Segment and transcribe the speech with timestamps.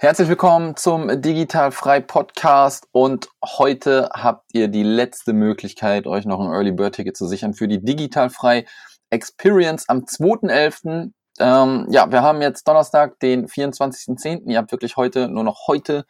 [0.00, 6.38] Herzlich willkommen zum Digital Frei Podcast und heute habt ihr die letzte Möglichkeit, euch noch
[6.38, 8.64] ein Early Bird Ticket zu sichern für die Digital Frei
[9.10, 11.10] Experience am 2.11.
[11.40, 14.48] Ähm, ja, wir haben jetzt Donnerstag, den 24.10.
[14.48, 16.06] Ihr habt wirklich heute, nur noch heute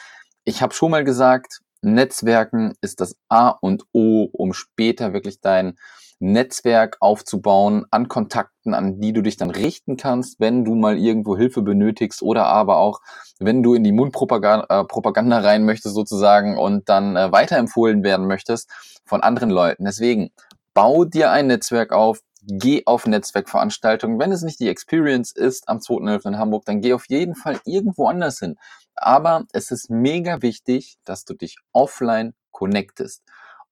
[0.44, 5.77] ich habe schon mal gesagt, Netzwerken ist das A und O, um später wirklich dein
[6.20, 11.36] Netzwerk aufzubauen an Kontakten, an die du dich dann richten kannst, wenn du mal irgendwo
[11.36, 13.00] Hilfe benötigst oder aber auch,
[13.39, 18.27] wenn du in die Mundpropaganda äh, Propaganda rein möchtest sozusagen und dann äh, weiterempfohlen werden
[18.27, 18.69] möchtest
[19.05, 19.84] von anderen Leuten.
[19.84, 20.30] Deswegen
[20.74, 24.19] bau dir ein Netzwerk auf, geh auf Netzwerkveranstaltungen.
[24.19, 26.28] Wenn es nicht die Experience ist am 2.11.
[26.28, 28.56] in Hamburg, dann geh auf jeden Fall irgendwo anders hin.
[29.00, 33.22] Aber es ist mega wichtig, dass du dich offline connectest.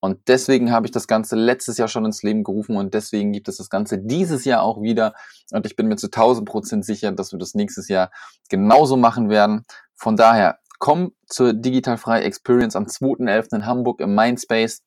[0.01, 3.49] Und deswegen habe ich das Ganze letztes Jahr schon ins Leben gerufen und deswegen gibt
[3.49, 5.15] es das Ganze dieses Jahr auch wieder.
[5.51, 8.11] Und ich bin mir zu 1000 Prozent sicher, dass wir das nächstes Jahr
[8.49, 9.65] genauso machen werden.
[9.95, 13.57] Von daher, komm zur Digital Frei Experience am 2.11.
[13.57, 14.83] in Hamburg im Mindspace.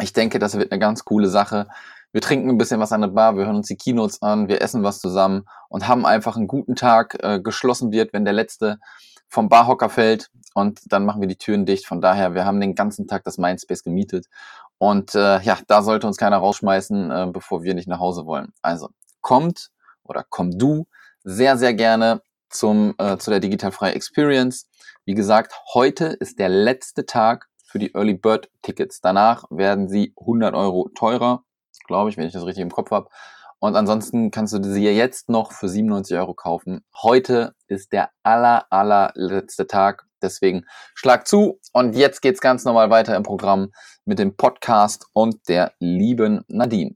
[0.00, 1.66] Ich denke, das wird eine ganz coole Sache.
[2.12, 4.62] Wir trinken ein bisschen was an der Bar, wir hören uns die Keynotes an, wir
[4.62, 7.16] essen was zusammen und haben einfach einen guten Tag.
[7.20, 8.78] Äh, geschlossen wird, wenn der letzte
[9.34, 11.86] vom Barhocker fällt und dann machen wir die Türen dicht.
[11.86, 14.26] Von daher, wir haben den ganzen Tag das Mindspace gemietet
[14.78, 18.52] und äh, ja, da sollte uns keiner rausschmeißen, äh, bevor wir nicht nach Hause wollen.
[18.62, 18.88] Also
[19.20, 19.70] kommt
[20.04, 20.86] oder komm du
[21.24, 24.68] sehr, sehr gerne zum, äh, zu der Digital Frei Experience.
[25.04, 29.00] Wie gesagt, heute ist der letzte Tag für die Early Bird Tickets.
[29.00, 31.42] Danach werden sie 100 Euro teurer,
[31.86, 33.08] glaube ich, wenn ich das richtig im Kopf habe.
[33.64, 36.84] Und ansonsten kannst du sie jetzt noch für 97 Euro kaufen.
[37.02, 40.04] Heute ist der aller, allerletzte Tag.
[40.20, 41.60] Deswegen schlag zu.
[41.72, 43.70] Und jetzt geht's ganz normal weiter im Programm
[44.04, 46.94] mit dem Podcast und der lieben Nadine.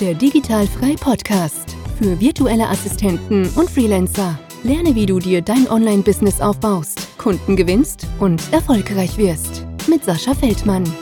[0.00, 4.36] Der Digital Frei Podcast für virtuelle Assistenten und Freelancer.
[4.64, 9.64] Lerne, wie du dir dein Online-Business aufbaust, Kunden gewinnst und erfolgreich wirst.
[9.86, 10.92] Mit Sascha Feldmann.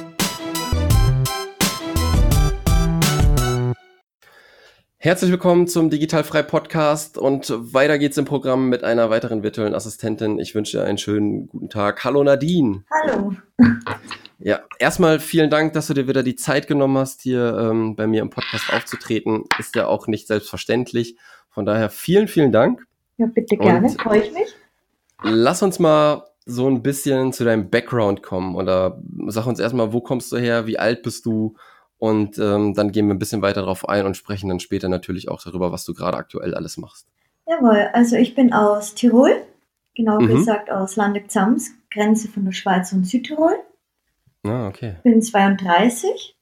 [5.02, 9.74] Herzlich willkommen zum Digital Frei Podcast und weiter geht's im Programm mit einer weiteren virtuellen
[9.74, 10.38] Assistentin.
[10.38, 12.04] Ich wünsche dir einen schönen guten Tag.
[12.04, 12.84] Hallo Nadine.
[13.02, 13.34] Hallo.
[14.42, 18.06] Ja, erstmal vielen Dank, dass du dir wieder die Zeit genommen hast, hier ähm, bei
[18.06, 19.44] mir im Podcast aufzutreten.
[19.58, 21.16] Ist ja auch nicht selbstverständlich.
[21.50, 22.86] Von daher vielen, vielen Dank.
[23.18, 24.54] Ja, bitte gerne, freue ich mich.
[25.22, 30.00] Lass uns mal so ein bisschen zu deinem Background kommen oder sag uns erstmal, wo
[30.00, 31.56] kommst du her, wie alt bist du
[32.00, 35.28] und ähm, dann gehen wir ein bisschen weiter darauf ein und sprechen dann später natürlich
[35.28, 37.06] auch darüber, was du gerade aktuell alles machst.
[37.46, 39.36] Jawohl, also ich bin aus Tirol,
[39.94, 40.28] genau mhm.
[40.28, 43.54] gesagt aus Landeck-Zams, Grenze von der Schweiz und Südtirol.
[44.44, 44.94] Ah, okay.
[45.02, 46.34] Bin 32,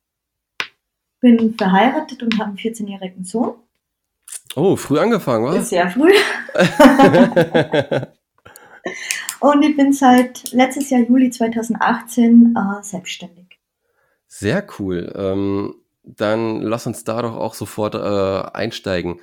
[1.20, 3.54] bin verheiratet und habe einen 14-jährigen Sohn.
[4.54, 5.70] Oh, früh angefangen, was?
[5.70, 6.12] Sehr früh.
[9.40, 13.47] und ich bin seit letztes Jahr Juli 2018 äh, selbstständig.
[14.28, 15.12] Sehr cool.
[15.16, 15.74] Ähm,
[16.04, 19.20] dann lass uns da doch auch sofort äh, einsteigen.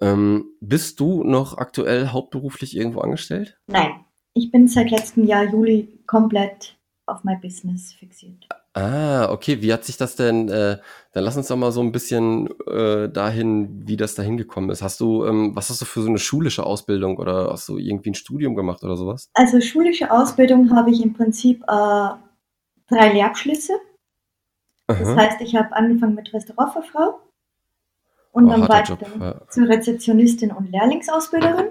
[0.00, 3.58] Ähm, bist du noch aktuell hauptberuflich irgendwo angestellt?
[3.68, 4.04] Nein,
[4.34, 6.76] ich bin seit letztem Jahr Juli komplett
[7.06, 8.48] auf mein Business fixiert.
[8.74, 9.60] Ah, okay.
[9.60, 10.78] Wie hat sich das denn, äh,
[11.12, 14.82] dann lass uns doch mal so ein bisschen äh, dahin, wie das dahin gekommen ist.
[14.82, 18.10] Hast du, ähm, was hast du für so eine schulische Ausbildung oder hast du irgendwie
[18.10, 19.28] ein Studium gemacht oder sowas?
[19.34, 22.08] Also schulische Ausbildung habe ich im Prinzip äh,
[22.88, 23.74] drei Lehrabschlüsse.
[24.98, 25.16] Das Aha.
[25.16, 27.20] heißt, ich habe angefangen mit Restaurantfachfrau
[28.32, 29.46] und oh, dann weiter ja.
[29.48, 31.68] zur Rezeptionistin und Lehrlingsausbilderin.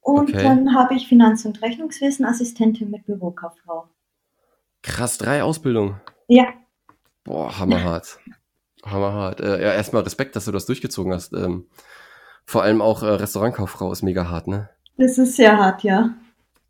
[0.00, 0.42] Und okay.
[0.42, 3.88] dann habe ich Finanz- und Rechnungswesen Assistentin mit Bürokauffrau.
[4.82, 6.00] Krass, drei Ausbildungen.
[6.26, 6.46] Ja.
[7.24, 8.18] Boah, hammerhart.
[8.84, 9.40] hammerhart.
[9.40, 11.32] Äh, ja, erstmal Respekt, dass du das durchgezogen hast.
[11.32, 11.68] Ähm,
[12.46, 14.70] vor allem auch äh, Restaurantkauffrau ist mega hart, ne?
[14.96, 16.14] Das ist sehr hart, ja.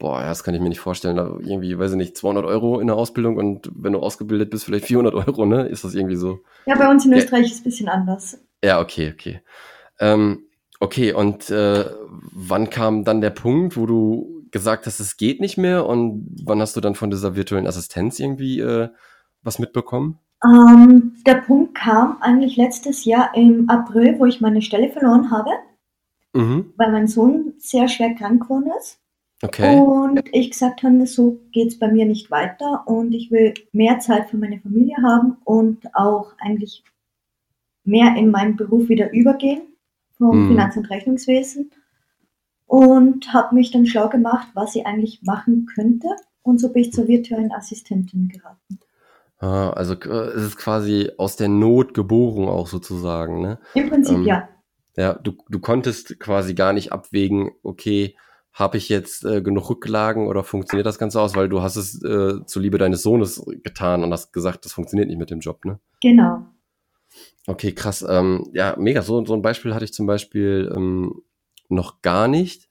[0.00, 1.16] Boah, das kann ich mir nicht vorstellen.
[1.16, 4.64] Da irgendwie, weiß ich nicht, 200 Euro in der Ausbildung und wenn du ausgebildet bist,
[4.64, 5.66] vielleicht 400 Euro, ne?
[5.66, 6.40] Ist das irgendwie so?
[6.64, 7.46] Ja, bei uns in Österreich ja.
[7.46, 8.38] ist es ein bisschen anders.
[8.64, 9.42] Ja, okay, okay.
[10.00, 10.44] Ähm,
[10.80, 11.84] okay, und äh,
[12.32, 16.60] wann kam dann der Punkt, wo du gesagt hast, es geht nicht mehr und wann
[16.60, 18.88] hast du dann von dieser virtuellen Assistenz irgendwie äh,
[19.42, 20.18] was mitbekommen?
[20.42, 25.50] Ähm, der Punkt kam eigentlich letztes Jahr im April, wo ich meine Stelle verloren habe,
[26.32, 26.72] mhm.
[26.78, 28.99] weil mein Sohn sehr schwer krank geworden ist.
[29.42, 29.78] Okay.
[29.78, 33.98] Und ich gesagt habe, so geht es bei mir nicht weiter und ich will mehr
[33.98, 36.84] Zeit für meine Familie haben und auch eigentlich
[37.84, 39.62] mehr in meinen Beruf wieder übergehen
[40.18, 40.48] vom mhm.
[40.48, 41.70] Finanz- und Rechnungswesen
[42.66, 46.08] und habe mich dann schlau gemacht, was ich eigentlich machen könnte
[46.42, 48.78] und so bin ich zur virtuellen Assistentin geraten.
[49.38, 53.58] Ah, also es ist quasi aus der Not geboren auch sozusagen, ne?
[53.74, 54.48] Im Prinzip ähm, ja.
[54.96, 58.16] Ja, du, du konntest quasi gar nicht abwägen, okay,
[58.60, 62.02] habe ich jetzt äh, genug Rücklagen oder funktioniert das Ganze aus, weil du hast es
[62.04, 65.80] äh, zuliebe deines Sohnes getan und hast gesagt, das funktioniert nicht mit dem Job, ne?
[66.02, 66.46] Genau.
[67.46, 68.04] Okay, krass.
[68.08, 69.02] Ähm, ja, mega.
[69.02, 71.22] So, so ein Beispiel hatte ich zum Beispiel ähm,
[71.68, 72.68] noch gar nicht.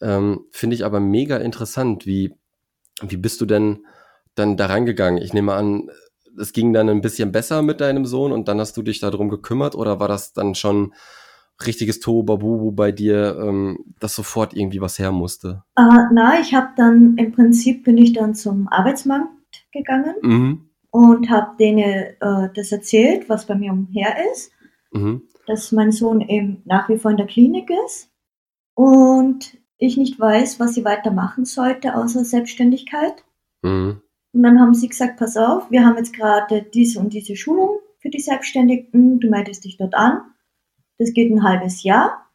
[0.00, 2.06] Ähm, Finde ich aber mega interessant.
[2.06, 2.34] Wie,
[3.00, 3.86] wie bist du denn
[4.34, 5.22] dann da reingegangen?
[5.22, 5.90] Ich nehme an,
[6.38, 9.30] es ging dann ein bisschen besser mit deinem Sohn und dann hast du dich darum
[9.30, 10.92] gekümmert oder war das dann schon
[11.66, 15.64] richtiges Tohuwabohu bei dir, ähm, dass sofort irgendwie was her musste?
[15.76, 19.28] Äh, na, ich habe dann im Prinzip bin ich dann zum Arbeitsmarkt
[19.72, 20.70] gegangen mhm.
[20.90, 24.52] und habe denen äh, das erzählt, was bei mir umher ist,
[24.92, 25.22] mhm.
[25.46, 28.10] dass mein Sohn eben nach wie vor in der Klinik ist
[28.74, 33.24] und ich nicht weiß, was sie weitermachen sollte außer Selbstständigkeit.
[33.62, 34.02] Mhm.
[34.32, 37.80] Und dann haben sie gesagt, pass auf, wir haben jetzt gerade diese und diese Schulung
[37.98, 40.22] für die Selbstständigen, du meldest dich dort an.
[41.00, 42.26] Das geht ein halbes Jahr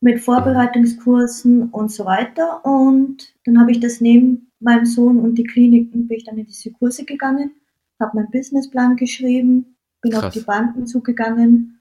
[0.00, 2.64] mit Vorbereitungskursen und so weiter.
[2.64, 6.46] Und dann habe ich das neben meinem Sohn und die Kliniken, bin ich dann in
[6.46, 7.52] diese Kurse gegangen,
[8.00, 10.24] habe meinen Businessplan geschrieben, bin Krass.
[10.24, 11.80] auf die Banken zugegangen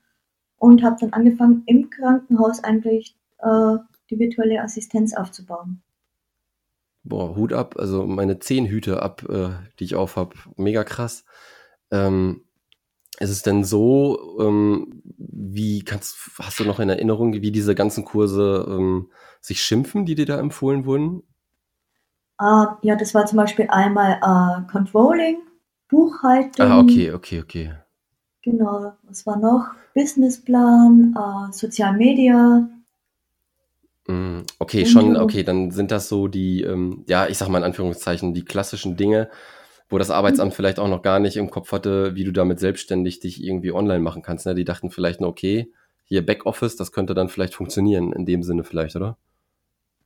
[0.58, 3.78] und habe dann angefangen, im Krankenhaus eigentlich äh,
[4.12, 5.82] die virtuelle Assistenz aufzubauen.
[7.04, 9.50] Boah, Hut ab, also meine zehn Hüte ab, äh,
[9.80, 11.26] die ich auf habe, mega krass.
[11.90, 12.44] Ähm,
[13.20, 18.06] ist es denn so, ähm, wie kannst, hast du noch in Erinnerung, wie diese ganzen
[18.06, 19.10] Kurse ähm,
[19.42, 21.24] sich schimpfen, die dir da empfohlen wurden?
[22.42, 25.40] Uh, ja, das war zum Beispiel einmal uh, Controlling,
[25.90, 26.66] Buchhaltung.
[26.66, 27.74] Ah, okay, okay, okay.
[28.44, 29.72] Genau, was war noch?
[29.94, 32.70] Businessplan, uh, Social Media,
[34.10, 37.64] Mm, okay, schon, okay, dann sind das so die, ähm, ja, ich sag mal in
[37.64, 39.30] Anführungszeichen, die klassischen Dinge,
[39.90, 43.20] wo das Arbeitsamt vielleicht auch noch gar nicht im Kopf hatte, wie du damit selbstständig
[43.20, 44.46] dich irgendwie online machen kannst.
[44.46, 44.56] Ne?
[44.56, 45.72] Die dachten vielleicht nur, okay,
[46.06, 49.18] hier Backoffice, das könnte dann vielleicht funktionieren, in dem Sinne vielleicht, oder?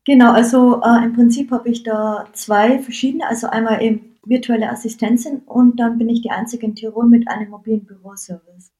[0.05, 5.43] Genau, also äh, im Prinzip habe ich da zwei verschiedene, also einmal eben virtuelle Assistenzin
[5.45, 8.71] und dann bin ich die einzige in Tirol mit einem mobilen Büroservice.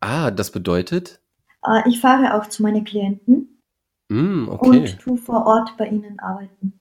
[0.00, 1.20] Ah, das bedeutet?
[1.66, 3.50] Äh, ich fahre auch zu meinen Klienten
[4.10, 4.68] Mm, okay.
[4.68, 6.79] und tu vor Ort bei ihnen arbeiten.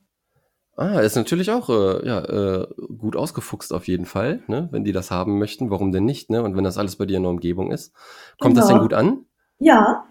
[0.79, 2.67] Ah, ist natürlich auch äh, ja, äh,
[2.97, 4.69] gut ausgefuchst auf jeden Fall, ne?
[4.71, 6.29] wenn die das haben möchten, warum denn nicht?
[6.29, 6.41] Ne?
[6.41, 7.93] Und wenn das alles bei dir in der Umgebung ist.
[8.39, 8.61] Kommt genau.
[8.61, 8.83] das denn genau.
[8.83, 9.25] gut an?
[9.57, 10.05] Ja.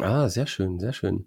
[0.00, 1.26] Ah, sehr schön, sehr schön.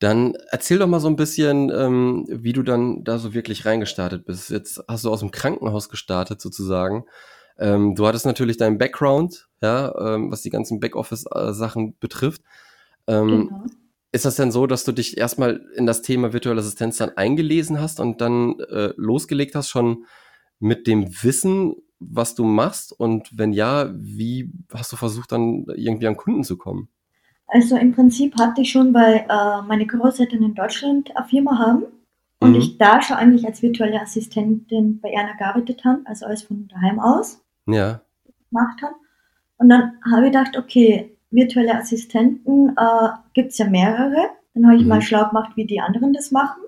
[0.00, 4.26] Dann erzähl doch mal so ein bisschen, ähm, wie du dann da so wirklich reingestartet
[4.26, 4.50] bist.
[4.50, 7.06] Jetzt hast du aus dem Krankenhaus gestartet sozusagen.
[7.58, 12.42] Ähm, du hattest natürlich deinen Background, ja, ähm, was die ganzen Backoffice-Sachen betrifft.
[13.06, 13.64] Ähm, genau.
[14.12, 17.80] Ist das denn so, dass du dich erstmal in das Thema virtuelle Assistenz dann eingelesen
[17.80, 20.04] hast und dann äh, losgelegt hast, schon
[20.58, 22.92] mit dem Wissen, was du machst?
[22.92, 26.88] Und wenn ja, wie hast du versucht, dann irgendwie an Kunden zu kommen?
[27.46, 31.84] Also im Prinzip hatte ich schon, weil äh, meine Großeltern in Deutschland eine Firma haben
[32.40, 32.56] und mhm.
[32.56, 36.98] ich da schon eigentlich als virtuelle Assistentin bei Erna gearbeitet habe, also alles von daheim
[36.98, 38.00] aus ja.
[38.50, 38.94] gemacht habe.
[39.58, 44.30] Und dann habe ich gedacht, okay, virtuelle Assistenten äh, gibt es ja mehrere.
[44.54, 44.88] Dann habe ich mhm.
[44.88, 46.62] mal schlau gemacht, wie die anderen das machen.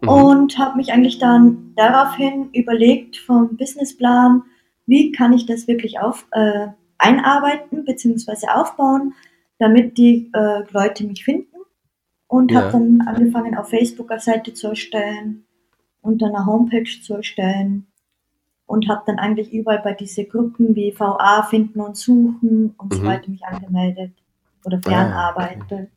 [0.00, 0.08] Mhm.
[0.08, 4.42] Und habe mich eigentlich dann daraufhin überlegt vom Businessplan,
[4.86, 8.48] wie kann ich das wirklich auf, äh, einarbeiten bzw.
[8.48, 9.14] aufbauen,
[9.58, 11.48] damit die äh, Leute mich finden.
[12.26, 12.62] Und ja.
[12.62, 15.44] habe dann angefangen, auf Facebook eine Seite zu erstellen
[16.00, 17.86] und dann eine Homepage zu erstellen
[18.72, 22.96] und habe dann eigentlich überall bei diese Gruppen wie VA finden und suchen und mhm.
[22.96, 24.12] so weiter mich angemeldet.
[24.64, 25.58] Oder Fernarbeit.
[25.60, 25.88] Ah, okay.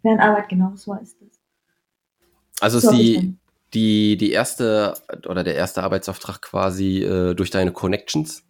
[0.00, 1.38] Fernarbeit, genau so ist es.
[2.60, 3.36] Also ist die,
[3.74, 4.94] die, die erste
[5.28, 8.42] oder der erste Arbeitsauftrag quasi äh, durch deine Connections?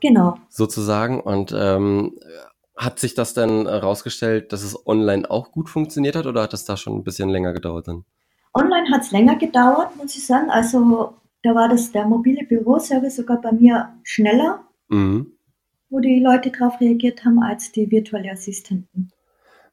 [0.00, 0.38] Genau.
[0.48, 1.20] Sozusagen.
[1.20, 2.18] Und ähm,
[2.74, 6.64] hat sich das dann herausgestellt, dass es online auch gut funktioniert hat oder hat das
[6.64, 8.06] da schon ein bisschen länger gedauert dann?
[8.54, 10.48] Online hat es länger gedauert, muss ich sagen.
[10.48, 15.32] Also da war das der mobile Büroservice sogar bei mir schneller, mhm.
[15.88, 19.10] wo die Leute darauf reagiert haben, als die virtuelle Assistenten.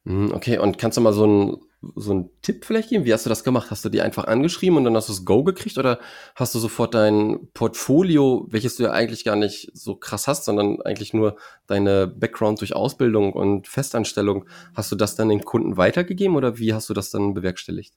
[0.04, 1.56] Mhm, okay, und kannst du mal so ein,
[1.94, 3.04] so einen Tipp vielleicht geben?
[3.04, 3.70] Wie hast du das gemacht?
[3.70, 5.98] Hast du die einfach angeschrieben und dann hast du das Go gekriegt oder
[6.34, 10.80] hast du sofort dein Portfolio, welches du ja eigentlich gar nicht so krass hast, sondern
[10.80, 16.36] eigentlich nur deine Background durch Ausbildung und Festanstellung, hast du das dann den Kunden weitergegeben
[16.36, 17.94] oder wie hast du das dann bewerkstelligt?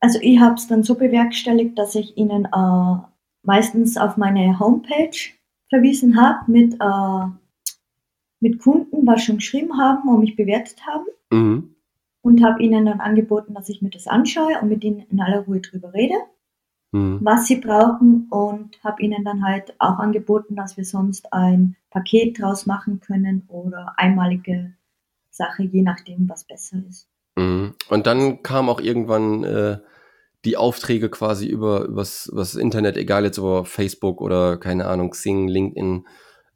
[0.00, 3.09] Also ich habe es dann so bewerkstelligt, dass ich ihnen äh,
[3.42, 5.16] meistens auf meine Homepage
[5.68, 7.26] verwiesen habe mit, äh,
[8.40, 11.06] mit Kunden, was schon geschrieben haben und mich bewertet haben.
[11.30, 11.74] Mhm
[12.22, 15.40] und habe ihnen dann angeboten, dass ich mir das anschaue und mit ihnen in aller
[15.40, 16.14] Ruhe drüber rede,
[16.92, 17.20] mhm.
[17.22, 22.40] was sie brauchen und habe ihnen dann halt auch angeboten, dass wir sonst ein Paket
[22.40, 24.74] draus machen können oder einmalige
[25.30, 27.08] Sache, je nachdem, was besser ist.
[27.36, 27.74] Mhm.
[27.88, 29.78] Und dann kam auch irgendwann äh,
[30.44, 35.48] die Aufträge quasi über übers, übers Internet, egal jetzt über Facebook oder keine Ahnung, Xing,
[35.48, 36.06] LinkedIn,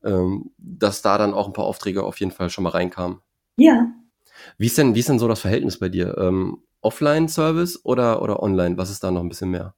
[0.05, 3.21] ähm, dass da dann auch ein paar Aufträge auf jeden Fall schon mal reinkamen.
[3.57, 3.93] Ja,
[4.59, 6.17] wie ist denn, wie ist denn so das Verhältnis bei dir?
[6.19, 8.77] Ähm, Offline-Service oder, oder online?
[8.77, 9.75] Was ist da noch ein bisschen mehr?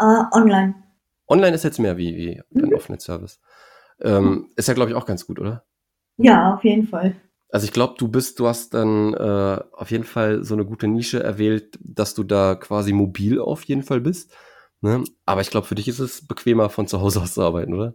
[0.00, 0.74] Uh, online.
[1.26, 2.74] Online ist jetzt mehr wie, wie mhm.
[2.74, 3.40] Offline-Service.
[4.00, 5.64] Ähm, ist ja, glaube ich, auch ganz gut, oder?
[6.16, 7.16] Ja, auf jeden Fall.
[7.50, 10.86] Also ich glaube, du bist, du hast dann äh, auf jeden Fall so eine gute
[10.86, 14.32] Nische erwählt, dass du da quasi mobil auf jeden Fall bist.
[14.80, 15.04] Ne?
[15.24, 17.94] Aber ich glaube, für dich ist es bequemer, von zu Hause aus zu arbeiten, oder?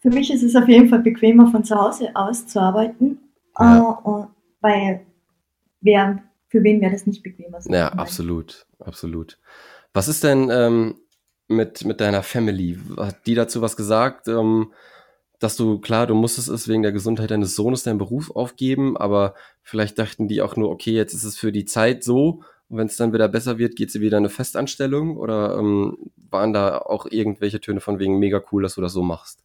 [0.00, 3.18] Für mich ist es auf jeden Fall bequemer, von zu Hause aus zu arbeiten.
[3.58, 3.98] Ja.
[4.04, 4.26] Uh,
[4.60, 5.06] weil
[5.80, 7.58] wer, für wen wäre das nicht bequemer?
[7.66, 9.38] Ja, absolut, absolut.
[9.92, 10.96] Was ist denn ähm,
[11.48, 12.78] mit, mit deiner Family?
[12.96, 14.28] Hat die dazu was gesagt?
[14.28, 14.72] Ähm,
[15.42, 19.34] dass du, klar, du musstest es wegen der Gesundheit deines Sohnes deinen Beruf aufgeben, aber
[19.62, 22.86] vielleicht dachten die auch nur, okay, jetzt ist es für die Zeit so und wenn
[22.86, 25.98] es dann wieder besser wird, geht sie wieder in eine Festanstellung oder ähm,
[26.30, 29.44] waren da auch irgendwelche Töne von wegen mega cool, dass du das so machst?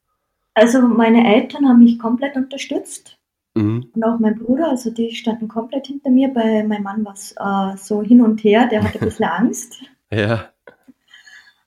[0.54, 3.20] Also meine Eltern haben mich komplett unterstützt.
[3.54, 3.92] Mhm.
[3.94, 6.30] Und auch mein Bruder, also die standen komplett hinter mir.
[6.30, 9.76] Bei meinem Mann war es äh, so hin und her, der hatte ein bisschen Angst.
[10.10, 10.54] Ja.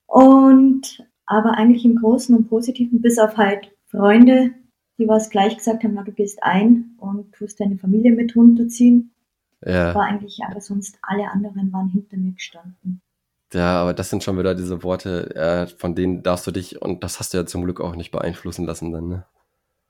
[0.06, 4.52] Und aber eigentlich im Großen und Positiven, bis auf halt Freunde,
[4.98, 9.12] die was gleich gesagt haben, na, du gehst ein und tust deine Familie mit runterziehen.
[9.64, 9.94] Ja.
[9.94, 13.02] War eigentlich, aber sonst alle anderen waren hinter mir gestanden.
[13.52, 17.02] Ja, aber das sind schon wieder diese Worte, äh, von denen darfst du dich, und
[17.02, 19.26] das hast du ja zum Glück auch nicht beeinflussen lassen dann, ne?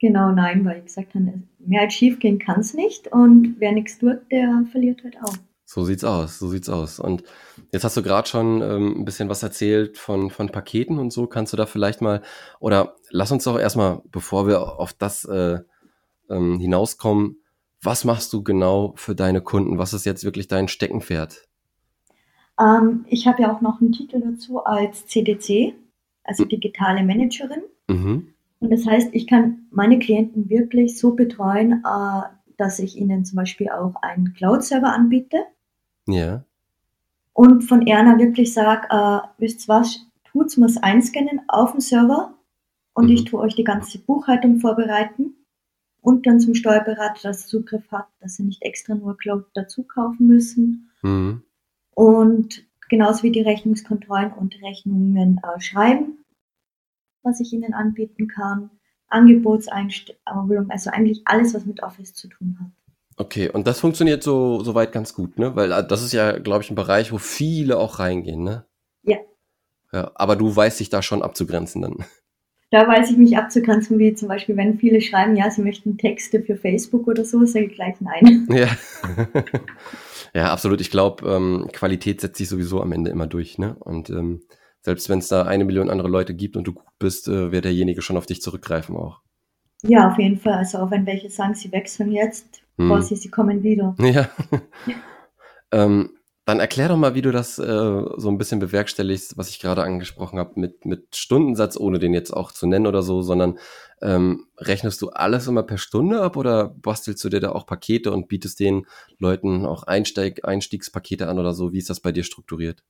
[0.00, 3.72] Genau, nein, weil ich gesagt habe, mehr als schief gehen kann es nicht und wer
[3.72, 5.36] nichts tut, der verliert halt auch.
[5.72, 6.98] So sieht's aus, so sieht's aus.
[6.98, 7.22] Und
[7.70, 11.28] jetzt hast du gerade schon ähm, ein bisschen was erzählt von, von Paketen und so.
[11.28, 12.22] Kannst du da vielleicht mal,
[12.58, 15.60] oder lass uns doch erstmal, bevor wir auf das äh,
[16.28, 17.36] ähm, hinauskommen,
[17.80, 19.78] was machst du genau für deine Kunden?
[19.78, 21.46] Was ist jetzt wirklich dein Steckenpferd?
[22.58, 25.74] Ähm, ich habe ja auch noch einen Titel dazu als CDC,
[26.24, 26.48] also hm.
[26.48, 27.62] digitale Managerin.
[27.86, 28.34] Mhm.
[28.58, 32.22] Und das heißt, ich kann meine Klienten wirklich so betreuen, äh,
[32.56, 35.36] dass ich ihnen zum Beispiel auch einen Cloud-Server anbiete.
[36.12, 36.44] Ja.
[37.32, 42.34] Und von Erna wirklich sage, äh, wisst was, tut's mir's einscannen auf dem Server
[42.92, 43.12] und mhm.
[43.12, 45.34] ich tue euch die ganze Buchhaltung vorbereiten
[46.02, 50.26] und dann zum Steuerberater, dass Zugriff hat, dass sie nicht extra nur Cloud dazu kaufen
[50.26, 50.90] müssen.
[51.02, 51.42] Mhm.
[51.94, 56.20] Und genauso wie die Rechnungskontrollen und Rechnungen äh, schreiben
[57.22, 58.70] was ich ihnen anbieten kann,
[59.08, 62.70] Angebotseinstellung, also eigentlich alles, was mit Office zu tun hat.
[63.20, 65.54] Okay, und das funktioniert so soweit ganz gut, ne?
[65.54, 68.64] Weil äh, das ist ja, glaube ich, ein Bereich, wo viele auch reingehen, ne?
[69.02, 69.18] Ja.
[69.92, 71.96] Ja, aber du weißt dich da schon abzugrenzen dann.
[72.72, 76.40] Da weiß ich mich abzugrenzen, wie zum Beispiel, wenn viele schreiben, ja, sie möchten Texte
[76.40, 78.46] für Facebook oder so, sage ich gleich nein.
[78.52, 78.68] Ja,
[80.34, 80.80] ja absolut.
[80.80, 83.74] Ich glaube, ähm, Qualität setzt sich sowieso am Ende immer durch, ne?
[83.80, 84.42] Und ähm,
[84.82, 87.64] selbst wenn es da eine Million andere Leute gibt und du gut bist, äh, wird
[87.64, 89.20] derjenige schon auf dich zurückgreifen auch.
[89.82, 90.54] Ja, auf jeden Fall.
[90.54, 93.02] Also auch wenn welche sagen, sie wechseln jetzt, hm.
[93.02, 93.94] sie, sie kommen wieder.
[93.98, 94.28] Ja.
[95.72, 96.10] ähm,
[96.46, 99.84] dann erklär doch mal, wie du das äh, so ein bisschen bewerkstelligst, was ich gerade
[99.84, 103.58] angesprochen habe, mit, mit Stundensatz, ohne den jetzt auch zu nennen oder so, sondern
[104.02, 108.10] ähm, rechnest du alles immer per Stunde ab oder bastelst du dir da auch Pakete
[108.10, 108.86] und bietest den
[109.18, 111.72] Leuten auch Einsteig, Einstiegspakete an oder so?
[111.72, 112.82] Wie ist das bei dir strukturiert?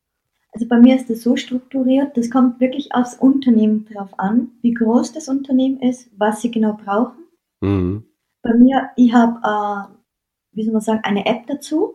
[0.52, 4.72] Also bei mir ist es so strukturiert, das kommt wirklich aufs Unternehmen drauf an, wie
[4.74, 7.26] groß das Unternehmen ist, was sie genau brauchen.
[7.60, 8.04] Mhm.
[8.42, 9.94] Bei mir, ich habe, äh,
[10.52, 11.94] wie soll man sagen, eine App dazu.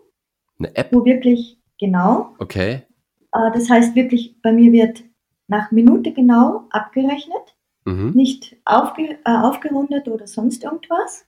[0.59, 0.91] Eine App?
[0.91, 2.35] Wo wirklich, genau.
[2.39, 2.83] Okay.
[3.31, 5.03] Äh, das heißt wirklich, bei mir wird
[5.47, 8.11] nach Minute genau abgerechnet, mhm.
[8.11, 11.25] nicht aufge, äh, aufgerundet oder sonst irgendwas.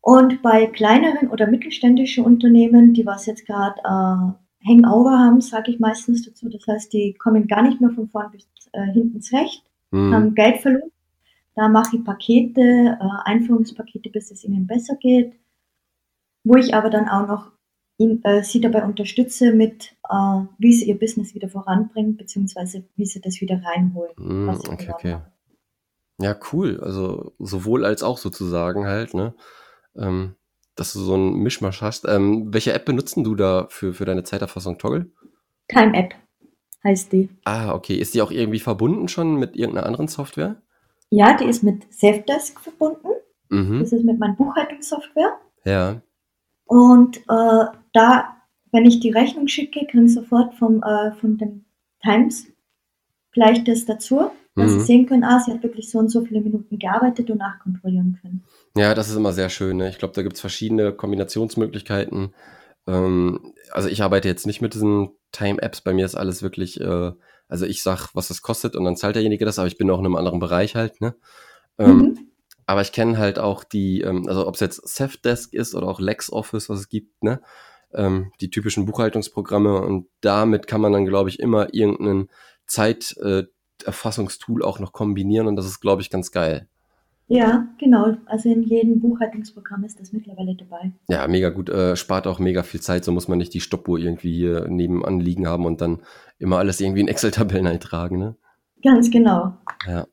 [0.00, 5.78] Und bei kleineren oder mittelständischen Unternehmen, die was jetzt gerade äh, Hangover haben, sage ich
[5.78, 6.48] meistens dazu.
[6.48, 10.12] Das heißt, die kommen gar nicht mehr von vorn bis äh, hinten zurecht, mhm.
[10.12, 10.90] haben Geld verloren.
[11.54, 15.34] Da mache ich Pakete, äh, Einführungspakete, bis es ihnen besser geht.
[16.44, 17.52] Wo ich aber dann auch noch
[17.98, 23.06] ihn, äh, sie dabei unterstütze mit, äh, wie sie ihr Business wieder voranbringen, beziehungsweise wie
[23.06, 24.12] sie das wieder reinholen.
[24.16, 25.18] Mm, okay, okay.
[26.18, 26.80] Ja, cool.
[26.80, 29.34] Also sowohl als auch sozusagen halt, ne?
[29.96, 30.36] Ähm,
[30.74, 32.06] dass du so einen Mischmasch hast.
[32.08, 35.10] Ähm, welche App benutzen du da für, für deine Zeiterfassung, Toggle?
[35.68, 36.14] Time App
[36.84, 37.28] heißt die.
[37.44, 37.96] Ah, okay.
[37.96, 40.62] Ist die auch irgendwie verbunden schon mit irgendeiner anderen Software?
[41.12, 43.08] Ja, die ist mit Safdesk verbunden.
[43.50, 43.80] Mhm.
[43.80, 45.38] Das ist mit meiner Buchhaltungssoftware.
[45.64, 46.00] Ja.
[46.64, 48.36] Und äh, da,
[48.72, 51.66] wenn ich die Rechnung schicke, kriege ich sofort vom, äh, von dem
[52.02, 52.46] Times
[53.32, 54.78] gleich das dazu, dass mhm.
[54.78, 58.18] sie sehen können, ah, sie hat wirklich so und so viele Minuten gearbeitet und nachkontrollieren
[58.22, 58.44] können.
[58.74, 59.76] Ja, das ist immer sehr schön.
[59.76, 59.90] Ne?
[59.90, 62.34] Ich glaube, da gibt es verschiedene Kombinationsmöglichkeiten.
[62.86, 65.82] Ähm, also ich arbeite jetzt nicht mit diesen Time-Apps.
[65.82, 67.12] Bei mir ist alles wirklich, äh,
[67.52, 69.98] also ich sag, was das kostet und dann zahlt derjenige das, aber ich bin auch
[69.98, 71.02] in einem anderen Bereich halt.
[71.02, 71.14] Ne?
[71.78, 72.18] Ähm, mhm.
[72.64, 76.00] Aber ich kenne halt auch die, ähm, also ob es jetzt Safdesk ist oder auch
[76.00, 77.42] LexOffice, was es gibt, ne?
[77.92, 82.30] Ähm, die typischen Buchhaltungsprogramme und damit kann man dann, glaube ich, immer irgendeinen
[82.64, 86.70] Zeiterfassungstool äh, auch noch kombinieren und das ist, glaube ich, ganz geil.
[87.28, 88.14] Ja, genau.
[88.26, 90.92] Also in jedem Buchhaltungsprogramm ist das mittlerweile dabei.
[91.08, 91.70] Ja, mega gut.
[91.70, 93.04] Äh, spart auch mega viel Zeit.
[93.04, 96.02] So muss man nicht die Stoppuhr irgendwie hier nebenan liegen haben und dann
[96.42, 98.36] immer alles irgendwie in Excel-Tabellen eintragen, ne?
[98.82, 99.56] Ganz genau.
[99.86, 100.06] Ja.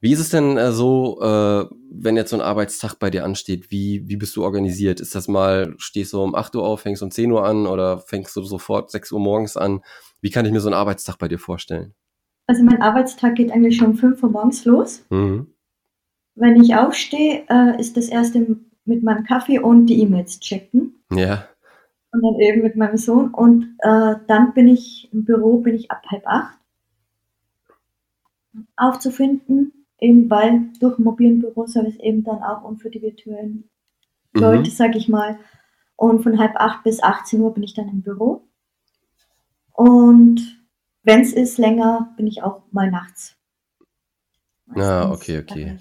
[0.00, 3.70] Wie ist es denn äh, so, äh, wenn jetzt so ein Arbeitstag bei dir ansteht?
[3.70, 4.98] Wie, wie bist du organisiert?
[4.98, 7.98] Ist das mal, stehst du um 8 Uhr auf, fängst um 10 Uhr an oder
[7.98, 9.82] fängst du sofort 6 Uhr morgens an?
[10.22, 11.94] Wie kann ich mir so einen Arbeitstag bei dir vorstellen?
[12.46, 15.04] Also mein Arbeitstag geht eigentlich schon um 5 Uhr morgens los.
[15.10, 15.48] Mhm.
[16.34, 21.04] Wenn ich aufstehe, äh, ist das erste mit meinem Kaffee und die E-Mails checken.
[21.12, 21.46] Ja.
[22.12, 23.32] Und dann eben mit meinem Sohn.
[23.32, 26.58] Und äh, dann bin ich im Büro, bin ich ab halb acht
[28.76, 33.68] aufzufinden eben weil durch mobilen Büroservice eben dann auch und für die virtuellen
[34.32, 34.40] mhm.
[34.40, 35.38] Leute, sage ich mal.
[35.96, 38.48] Und von halb acht bis 18 Uhr bin ich dann im Büro.
[39.72, 40.40] Und
[41.02, 43.36] wenn es ist länger, bin ich auch mal nachts.
[44.74, 45.76] Ah, okay, okay.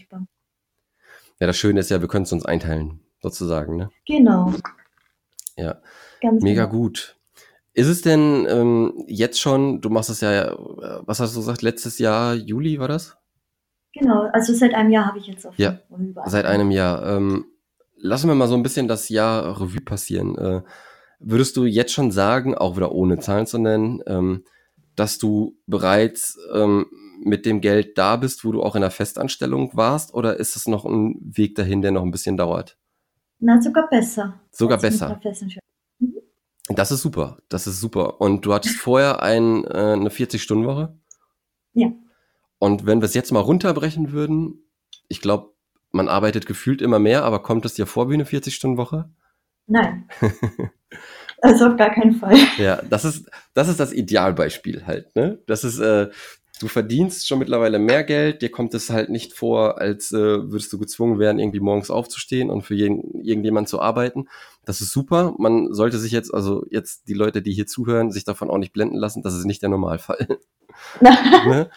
[1.40, 3.90] Ja, das Schöne ist ja, wir können es uns einteilen, sozusagen, ne?
[4.06, 4.54] Genau.
[5.56, 5.78] Ja.
[6.22, 6.78] Ganz Mega genau.
[6.78, 7.18] gut.
[7.74, 10.54] Ist es denn ähm, jetzt schon, du machst es ja,
[11.06, 13.16] was hast du gesagt, letztes Jahr, Juli war das?
[13.94, 15.80] Genau, also seit einem Jahr habe ich jetzt auf Ja,
[16.26, 17.06] seit einem Jahr.
[17.06, 17.46] Ähm,
[17.96, 20.38] lassen wir mal so ein bisschen das Jahr Revue passieren.
[20.38, 20.62] Äh,
[21.20, 24.44] würdest du jetzt schon sagen, auch wieder ohne Zahlen zu nennen, ähm,
[24.96, 26.88] dass du bereits ähm,
[27.24, 30.68] mit dem Geld da bist, wo du auch in der Festanstellung warst, oder ist es
[30.68, 32.78] noch ein Weg dahin, der noch ein bisschen dauert?
[33.40, 34.40] Na, sogar besser.
[34.52, 35.20] Sogar besser.
[36.70, 38.22] Das ist super, das ist super.
[38.22, 40.96] Und du hattest vorher ein, äh, eine 40-Stunden-Woche?
[41.74, 41.92] Ja.
[42.60, 44.70] Und wenn wir es jetzt mal runterbrechen würden,
[45.08, 45.54] ich glaube,
[45.92, 49.10] man arbeitet gefühlt immer mehr, aber kommt es dir vor wie eine 40-Stunden-Woche?
[49.66, 50.08] Nein.
[51.42, 52.38] also auf gar keinen Fall.
[52.58, 55.42] Ja, das ist, das ist das Idealbeispiel halt, ne?
[55.48, 56.10] Das ist, äh,
[56.60, 60.18] du verdienst schon mittlerweile mehr Geld, dir kommt es halt nicht vor, als äh,
[60.52, 64.28] würdest du gezwungen werden, irgendwie morgens aufzustehen und für jeden, irgendjemand zu arbeiten.
[64.66, 65.34] Das ist super.
[65.38, 68.74] Man sollte sich jetzt, also jetzt die Leute, die hier zuhören, sich davon auch nicht
[68.74, 70.40] blenden lassen, das ist nicht der Normalfall.
[71.02, 71.70] ne?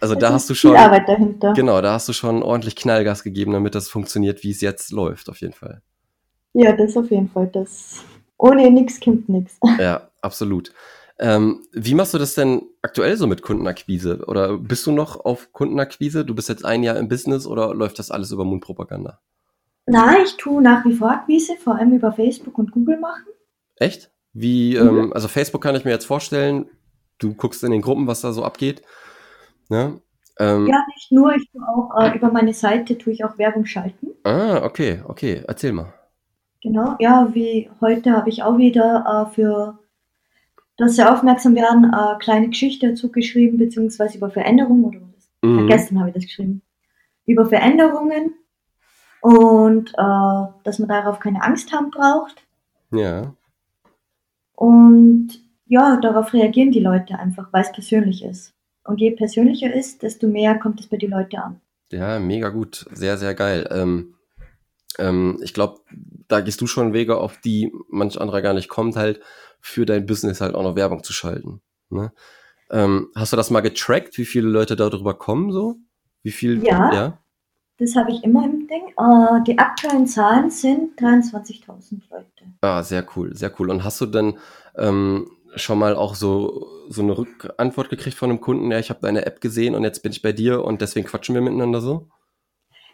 [0.00, 0.76] Also da hast du schon.
[0.76, 1.52] Arbeit dahinter.
[1.54, 5.28] Genau, da hast du schon ordentlich Knallgas gegeben, damit das funktioniert, wie es jetzt läuft,
[5.28, 5.82] auf jeden Fall.
[6.52, 7.48] Ja, das auf jeden Fall.
[7.48, 8.02] Das
[8.38, 9.58] ohne nichts kommt nichts.
[9.78, 10.72] Ja, absolut.
[11.22, 14.24] Ähm, wie machst du das denn aktuell so mit Kundenakquise?
[14.26, 16.24] Oder bist du noch auf Kundenakquise?
[16.24, 19.20] Du bist jetzt ein Jahr im Business oder läuft das alles über Mundpropaganda?
[19.84, 23.26] Nein, ich tue nach wie vor Akquise, vor allem über Facebook und Google machen.
[23.76, 24.10] Echt?
[24.32, 24.88] Wie, mhm.
[24.88, 26.70] ähm, also Facebook kann ich mir jetzt vorstellen,
[27.18, 28.82] du guckst in den Gruppen, was da so abgeht.
[29.68, 30.00] Ne?
[30.38, 33.66] Ähm, ja, nicht nur, ich tue auch äh, über meine Seite tue ich auch Werbung
[33.66, 34.08] schalten.
[34.24, 35.92] Ah, okay, okay, erzähl mal.
[36.62, 39.78] Genau, ja, wie heute habe ich auch wieder äh, für,
[40.80, 45.30] dass sie aufmerksam werden, äh, kleine Geschichte dazu geschrieben, beziehungsweise über Veränderungen, oder was?
[45.42, 45.68] Mhm.
[45.68, 46.62] gestern habe ich das geschrieben.
[47.26, 48.34] Über Veränderungen
[49.20, 52.42] und äh, dass man darauf keine Angst haben braucht.
[52.90, 53.34] Ja.
[54.54, 55.28] Und
[55.66, 58.54] ja, darauf reagieren die Leute einfach, weil es persönlich ist.
[58.84, 61.60] Und je persönlicher ist, desto mehr kommt es bei den Leuten an.
[61.92, 62.86] Ja, mega gut.
[62.92, 63.68] Sehr, sehr geil.
[63.70, 64.14] Ähm,
[64.98, 65.80] ähm, ich glaube,
[66.28, 69.20] da gehst du schon Wege, auf die manch anderer gar nicht kommt, halt
[69.60, 71.60] für dein Business halt auch noch Werbung zu schalten.
[71.90, 72.12] Ne?
[72.70, 75.76] Ähm, hast du das mal getrackt, wie viele Leute darüber kommen so?
[76.22, 76.64] Wie viel?
[76.64, 76.92] Ja.
[76.92, 77.18] ja?
[77.78, 78.92] Das habe ich immer im Ding.
[78.98, 82.26] Uh, die aktuellen Zahlen sind 23.000 Leute.
[82.60, 83.70] Ah, sehr cool, sehr cool.
[83.70, 84.38] Und hast du denn
[84.76, 89.00] ähm, schon mal auch so, so eine Rückantwort gekriegt von einem Kunden, ja, ich habe
[89.00, 92.08] deine App gesehen und jetzt bin ich bei dir und deswegen quatschen wir miteinander so?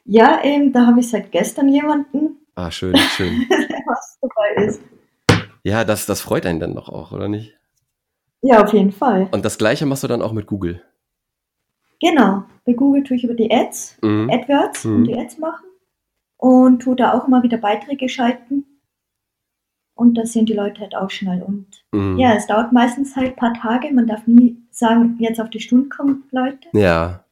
[0.07, 2.38] Ja, eben, da habe ich seit gestern jemanden.
[2.55, 3.47] Ah, schön, schön.
[3.87, 4.81] was dabei ist.
[5.64, 7.57] Ja, das, das freut einen dann doch auch, oder nicht?
[8.40, 9.29] Ja, auf jeden Fall.
[9.33, 10.81] Und das gleiche machst du dann auch mit Google.
[12.01, 12.45] Genau.
[12.64, 14.31] Bei Google tue ich über die Ads, mhm.
[14.31, 14.97] AdWords mhm.
[14.97, 15.66] und die Ads machen.
[16.37, 18.64] Und tue da auch immer wieder Beiträge schalten.
[19.95, 21.42] Und das sehen die Leute halt auch schnell.
[21.42, 22.19] Und mhm.
[22.19, 23.92] ja, es dauert meistens halt ein paar Tage.
[23.92, 26.69] Man darf nie sagen, jetzt auf die Stunde kommen Leute.
[26.75, 27.25] Ja.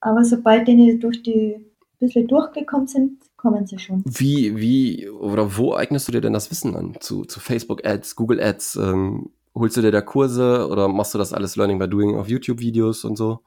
[0.00, 1.71] Aber sobald die durch die
[2.02, 4.02] bisschen durchgekommen sind, kommen sie schon.
[4.04, 6.96] Wie, wie oder wo eignest du dir denn das Wissen an?
[7.00, 8.76] Zu, zu Facebook Ads, Google Ads?
[8.76, 12.28] Ähm, holst du dir da Kurse oder machst du das alles Learning by Doing auf
[12.28, 13.40] YouTube-Videos und so?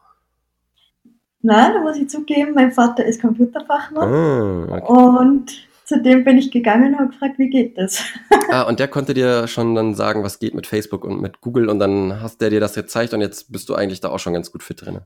[1.42, 4.10] Nein, da muss ich zugeben, mein Vater ist Computerfachmann.
[4.10, 5.20] Ah, okay.
[5.20, 5.52] Und
[5.84, 8.04] zu dem bin ich gegangen und habe gefragt, wie geht das?
[8.50, 11.70] ah, und der konnte dir schon dann sagen, was geht mit Facebook und mit Google
[11.70, 14.34] und dann hast der dir das gezeigt und jetzt bist du eigentlich da auch schon
[14.34, 15.02] ganz gut fit drin.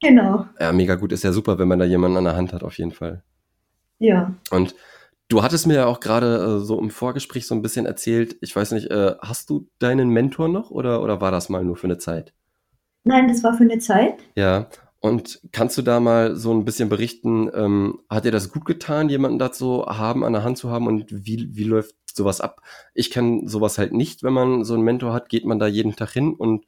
[0.00, 0.46] Genau.
[0.58, 1.12] Ja, mega gut.
[1.12, 3.22] Ist ja super, wenn man da jemanden an der Hand hat, auf jeden Fall.
[3.98, 4.34] Ja.
[4.50, 4.74] Und
[5.28, 8.54] du hattest mir ja auch gerade äh, so im Vorgespräch so ein bisschen erzählt, ich
[8.54, 11.86] weiß nicht, äh, hast du deinen Mentor noch oder, oder war das mal nur für
[11.86, 12.32] eine Zeit?
[13.04, 14.14] Nein, das war für eine Zeit.
[14.34, 14.68] Ja.
[15.02, 19.08] Und kannst du da mal so ein bisschen berichten, ähm, hat dir das gut getan,
[19.08, 22.60] jemanden dazu haben, an der Hand zu haben und wie, wie läuft sowas ab?
[22.92, 25.96] Ich kenne sowas halt nicht, wenn man so einen Mentor hat, geht man da jeden
[25.96, 26.66] Tag hin und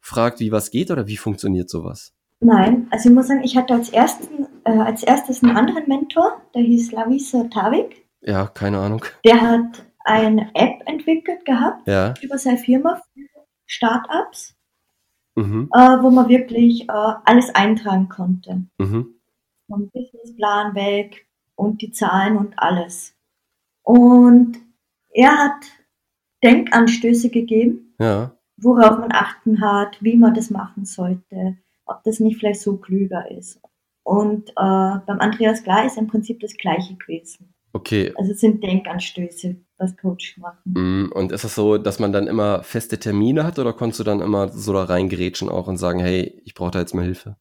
[0.00, 2.14] fragt, wie was geht oder wie funktioniert sowas?
[2.44, 6.42] Nein, also ich muss sagen, ich hatte als, ersten, äh, als erstes einen anderen Mentor,
[6.54, 8.06] der hieß Lavisa Tavik.
[8.20, 9.04] Ja, keine Ahnung.
[9.24, 12.12] Der hat eine App entwickelt gehabt ja.
[12.20, 13.24] über seine Firma für
[13.66, 14.54] Startups
[15.36, 15.68] mhm.
[15.72, 18.66] äh, wo man wirklich äh, alles eintragen konnte.
[18.78, 19.14] Mhm.
[19.66, 23.14] Vom Businessplan weg und die Zahlen und alles.
[23.82, 24.58] Und
[25.10, 25.64] er hat
[26.42, 28.36] Denkanstöße gegeben, ja.
[28.56, 33.30] worauf man achten hat, wie man das machen sollte, ob das nicht vielleicht so klüger
[33.30, 33.60] ist.
[34.02, 37.54] Und äh, beim Andreas Klar ist im Prinzip das Gleiche gewesen.
[37.72, 38.12] Okay.
[38.16, 40.58] Also es sind Denkanstöße, was Coach machen.
[40.64, 44.04] Mm, und ist es so, dass man dann immer feste Termine hat oder konntest du
[44.04, 47.36] dann immer so da reingerätschen auch und sagen, hey, ich brauche da jetzt mal Hilfe?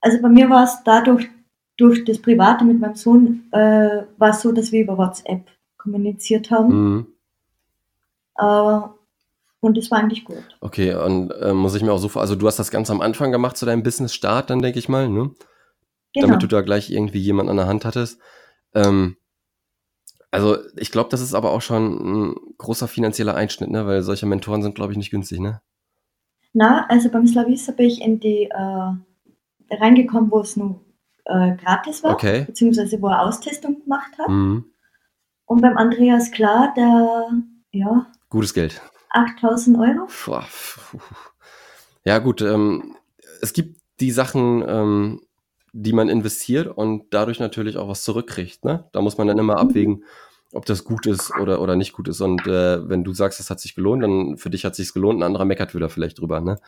[0.00, 1.28] Also bei mir war es dadurch,
[1.76, 6.50] durch das Private mit meinem Sohn, äh, war es so, dass wir über WhatsApp kommuniziert
[6.50, 6.94] haben.
[6.94, 7.06] Mhm.
[8.36, 8.80] Äh,
[9.60, 10.58] und das war eigentlich gut.
[10.60, 13.00] Okay, und äh, muss ich mir auch so vor, also du hast das ganz am
[13.00, 15.30] Anfang gemacht zu deinem Business-Start, dann denke ich mal, ne?
[16.14, 16.26] Genau.
[16.26, 18.20] Damit du da gleich irgendwie jemanden an der Hand hattest.
[18.74, 19.16] Ähm,
[20.30, 23.86] also ich glaube, das ist aber auch schon ein großer finanzieller Einschnitt, ne?
[23.86, 25.60] weil solche Mentoren sind, glaube ich, nicht günstig, ne?
[26.52, 30.80] Na, also beim Slavisa bin ich in die äh, reingekommen, wo es nur
[31.26, 32.44] äh, gratis war, okay.
[32.46, 34.28] beziehungsweise wo er Austestung gemacht hat.
[34.28, 34.64] Mhm.
[35.44, 37.30] Und beim Andreas Klar, der,
[37.72, 38.06] ja.
[38.30, 38.80] Gutes Geld.
[39.10, 40.06] 8000 Euro.
[42.04, 42.40] Ja, gut.
[42.42, 42.96] Ähm,
[43.40, 45.20] es gibt die Sachen, ähm,
[45.72, 48.64] die man investiert und dadurch natürlich auch was zurückkriegt.
[48.64, 48.88] Ne?
[48.92, 50.04] Da muss man dann immer abwägen,
[50.52, 52.20] ob das gut ist oder, oder nicht gut ist.
[52.20, 54.92] Und äh, wenn du sagst, es hat sich gelohnt, dann für dich hat es sich
[54.94, 56.40] gelohnt, ein anderer meckert wieder vielleicht drüber.
[56.40, 56.58] Ne?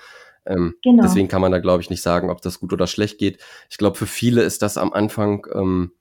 [0.47, 1.03] Ähm, genau.
[1.03, 3.43] Deswegen kann man da, glaube ich, nicht sagen, ob das gut oder schlecht geht.
[3.71, 5.93] Ich glaube, für viele ist das am Anfang ähm,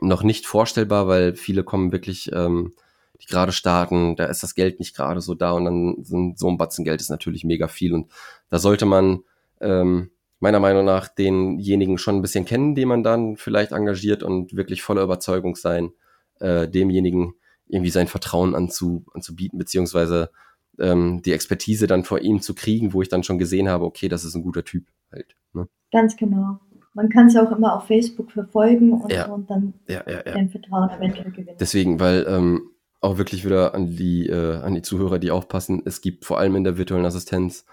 [0.00, 2.74] noch nicht vorstellbar, weil viele kommen wirklich, ähm,
[3.20, 6.48] die gerade starten, da ist das Geld nicht gerade so da und dann sind so
[6.48, 8.10] ein Batzen Geld ist natürlich mega viel und
[8.50, 9.22] da sollte man
[9.60, 14.56] ähm, meiner Meinung nach denjenigen schon ein bisschen kennen, den man dann vielleicht engagiert und
[14.56, 15.92] wirklich voller Überzeugung sein,
[16.40, 17.34] äh, demjenigen
[17.66, 20.30] irgendwie sein Vertrauen anzu, anzubieten, beziehungsweise
[20.78, 24.08] ähm, die Expertise dann vor ihm zu kriegen, wo ich dann schon gesehen habe, okay,
[24.08, 25.34] das ist ein guter Typ halt.
[25.54, 25.68] Ne?
[25.92, 26.58] Ganz genau.
[26.92, 29.26] Man kann es auch immer auf Facebook verfolgen und, ja.
[29.26, 30.48] und dann ja, ja, ja.
[30.48, 31.56] Vertrauen eventuell gewinnen.
[31.58, 32.70] Deswegen, weil ähm,
[33.04, 36.56] auch wirklich wieder an die, äh, an die Zuhörer, die aufpassen, es gibt vor allem
[36.56, 37.64] in der virtuellen Assistenz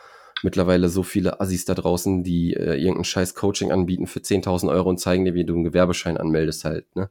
[0.44, 4.89] mittlerweile so viele Assis da draußen, die äh, irgendein scheiß Coaching anbieten für 10.000 Euro
[4.89, 6.96] und zeigen dir, wie du einen Gewerbeschein anmeldest halt.
[6.96, 7.10] Ne?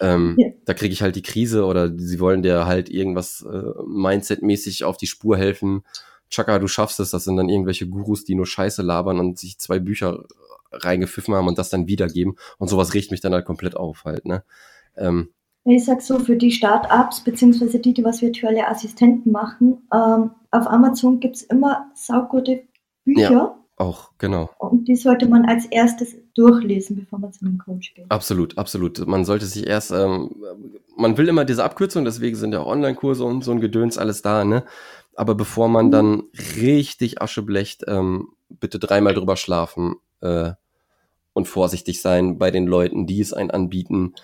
[0.00, 0.48] Ähm, ja.
[0.64, 4.96] Da kriege ich halt die Krise oder sie wollen dir halt irgendwas äh, Mindset-mäßig auf
[4.96, 5.84] die Spur helfen.
[6.30, 7.10] Chaka, du schaffst es.
[7.10, 10.24] Das sind dann irgendwelche Gurus, die nur Scheiße labern und sich zwei Bücher
[10.72, 12.36] reingepfiffen haben und das dann wiedergeben.
[12.58, 14.24] Und sowas riecht mich dann halt komplett auf halt.
[14.24, 14.42] Ne?
[14.96, 15.28] Ähm,
[15.72, 20.66] ich sag so, für die Start-ups, beziehungsweise die, die was virtuelle Assistenten machen, ähm, auf
[20.66, 22.62] Amazon gibt es immer saugute
[23.04, 23.30] Bücher.
[23.30, 24.50] Ja, auch, genau.
[24.58, 28.10] Und die sollte man als erstes durchlesen, bevor man zu einem Coach geht.
[28.10, 29.04] Absolut, absolut.
[29.06, 30.36] Man sollte sich erst, ähm,
[30.96, 34.44] man will immer diese Abkürzung, deswegen sind ja Online-Kurse und so ein Gedöns alles da,
[34.44, 34.64] ne?
[35.16, 35.90] Aber bevor man mhm.
[35.90, 36.22] dann
[36.56, 40.52] richtig Asche blecht, ähm, bitte dreimal drüber schlafen äh,
[41.32, 44.14] und vorsichtig sein bei den Leuten, die es einen anbieten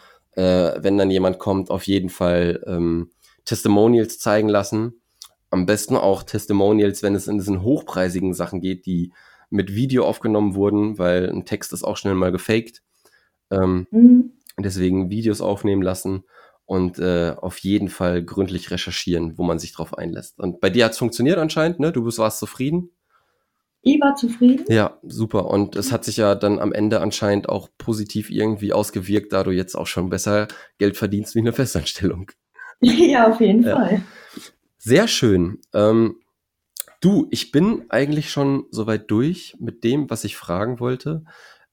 [0.41, 3.11] äh, wenn dann jemand kommt, auf jeden Fall ähm,
[3.45, 5.03] Testimonials zeigen lassen.
[5.51, 9.13] Am besten auch Testimonials, wenn es in diesen hochpreisigen Sachen geht, die
[9.51, 12.83] mit Video aufgenommen wurden, weil ein Text ist auch schnell mal gefaked.
[13.51, 14.33] Ähm, mhm.
[14.59, 16.25] Deswegen Videos aufnehmen lassen
[16.65, 20.39] und äh, auf jeden Fall gründlich recherchieren, wo man sich drauf einlässt.
[20.39, 21.93] Und bei dir hat es funktioniert anscheinend, ne?
[21.93, 22.93] Du bist, warst zufrieden?
[23.83, 24.65] Ich war zufrieden.
[24.69, 25.47] Ja, super.
[25.47, 29.53] Und es hat sich ja dann am Ende anscheinend auch positiv irgendwie ausgewirkt, da du
[29.53, 32.31] jetzt auch schon besser Geld verdienst wie eine Festanstellung.
[32.83, 33.77] Ja, auf jeden ja.
[33.77, 34.03] Fall.
[34.79, 35.59] Sehr schön.
[35.75, 36.17] Ähm,
[37.03, 41.25] du, ich bin eigentlich schon soweit durch mit dem, was ich fragen wollte.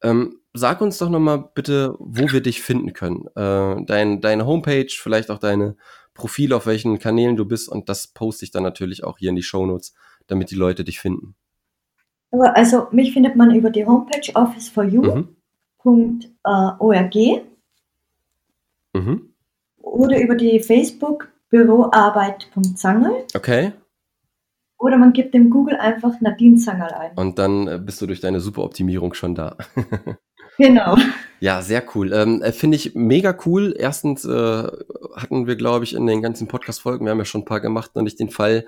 [0.01, 3.25] Ähm, sag uns doch nochmal bitte, wo wir dich finden können.
[3.35, 5.77] Äh, dein, deine Homepage, vielleicht auch deine
[6.13, 9.37] Profile, auf welchen Kanälen du bist und das poste ich dann natürlich auch hier in
[9.37, 9.93] die Shownotes,
[10.27, 11.35] damit die Leute dich finden.
[12.31, 17.15] Also mich findet man über die Homepage office4u.org
[18.93, 18.93] mhm.
[18.93, 19.33] mhm.
[19.77, 23.25] oder über die Facebook büroarbeit.zangel.
[23.33, 23.71] Okay.
[24.79, 27.11] Oder man gibt im Google einfach Nadine Zangerl ein.
[27.15, 29.57] Und dann äh, bist du durch deine Superoptimierung schon da.
[30.57, 30.97] genau.
[31.39, 32.13] Ja, sehr cool.
[32.13, 33.73] Ähm, äh, Finde ich mega cool.
[33.77, 34.67] Erstens äh,
[35.15, 37.95] hatten wir, glaube ich, in den ganzen Podcast-Folgen, wir haben ja schon ein paar gemacht,
[37.95, 38.67] noch nicht den Fall,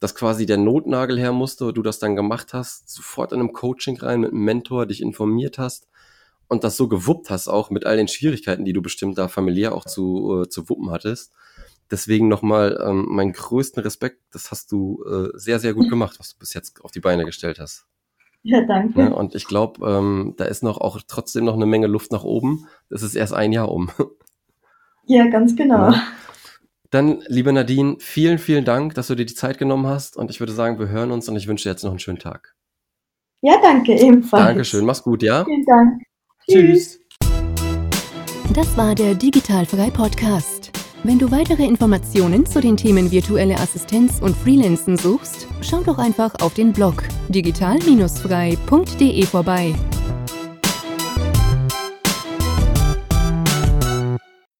[0.00, 3.98] dass quasi der Notnagel her musste, du das dann gemacht hast, sofort in einem Coaching
[3.98, 5.88] rein mit einem Mentor, dich informiert hast
[6.48, 9.74] und das so gewuppt hast, auch mit all den Schwierigkeiten, die du bestimmt da familiär
[9.74, 11.32] auch zu, äh, zu wuppen hattest.
[11.90, 14.20] Deswegen nochmal ähm, meinen größten Respekt.
[14.32, 17.24] Das hast du äh, sehr, sehr gut gemacht, was du bis jetzt auf die Beine
[17.24, 17.86] gestellt hast.
[18.42, 19.00] Ja, danke.
[19.00, 22.24] Ja, und ich glaube, ähm, da ist noch auch trotzdem noch eine Menge Luft nach
[22.24, 22.66] oben.
[22.90, 23.90] Das ist erst ein Jahr um.
[25.08, 25.92] Ja, ganz genau.
[25.92, 26.02] Ja.
[26.90, 30.16] Dann, liebe Nadine, vielen, vielen Dank, dass du dir die Zeit genommen hast.
[30.16, 32.18] Und ich würde sagen, wir hören uns und ich wünsche dir jetzt noch einen schönen
[32.18, 32.54] Tag.
[33.42, 34.46] Ja, danke ebenfalls.
[34.46, 35.44] Dankeschön, mach's gut, ja?
[35.44, 36.02] Vielen Dank.
[36.48, 37.00] Tschüss.
[38.54, 40.70] Das war der Digitalfrei Podcast.
[41.02, 46.34] Wenn du weitere Informationen zu den Themen virtuelle Assistenz und Freelancen suchst, schau doch einfach
[46.40, 49.74] auf den Blog digital-frei.de vorbei.